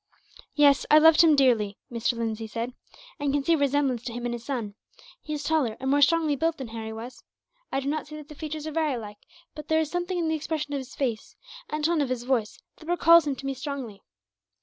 [0.55, 2.17] "Yes, I loved him dearly," Mr.
[2.17, 2.73] Lindsay said,
[3.19, 4.73] "and can see a resemblance to him in his son.
[5.21, 7.23] He is taller and more strongly built than Harry was.
[7.71, 9.19] I do not say that the features are very like,
[9.53, 11.35] but there is something in the expression of his face,
[11.69, 14.01] and tone of his voice, that recalls him to me strongly.